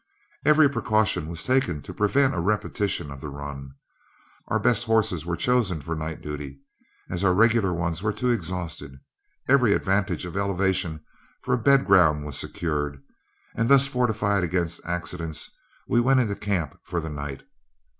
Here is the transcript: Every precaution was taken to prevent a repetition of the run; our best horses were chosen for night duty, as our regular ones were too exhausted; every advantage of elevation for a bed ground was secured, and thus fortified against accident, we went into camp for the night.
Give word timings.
Every 0.45 0.67
precaution 0.67 1.27
was 1.27 1.43
taken 1.43 1.83
to 1.83 1.93
prevent 1.93 2.33
a 2.33 2.39
repetition 2.39 3.11
of 3.11 3.21
the 3.21 3.29
run; 3.29 3.75
our 4.47 4.57
best 4.57 4.85
horses 4.85 5.27
were 5.27 5.35
chosen 5.37 5.79
for 5.79 5.95
night 5.95 6.23
duty, 6.23 6.57
as 7.11 7.23
our 7.23 7.35
regular 7.35 7.71
ones 7.71 8.01
were 8.01 8.11
too 8.11 8.31
exhausted; 8.31 8.99
every 9.47 9.73
advantage 9.75 10.25
of 10.25 10.35
elevation 10.35 11.03
for 11.43 11.53
a 11.53 11.57
bed 11.61 11.85
ground 11.85 12.25
was 12.25 12.35
secured, 12.35 12.99
and 13.55 13.69
thus 13.69 13.87
fortified 13.87 14.43
against 14.43 14.83
accident, 14.87 15.39
we 15.87 15.99
went 15.99 16.19
into 16.19 16.35
camp 16.35 16.79
for 16.83 16.99
the 16.99 17.07
night. 17.11 17.43